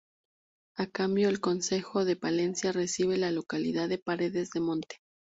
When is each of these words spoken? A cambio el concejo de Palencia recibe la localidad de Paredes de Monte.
A 0.77 0.87
cambio 0.87 1.29
el 1.29 1.39
concejo 1.39 2.05
de 2.05 2.15
Palencia 2.15 2.71
recibe 2.71 3.19
la 3.19 3.29
localidad 3.29 3.87
de 3.87 3.99
Paredes 3.99 4.49
de 4.49 4.59
Monte. 4.59 4.95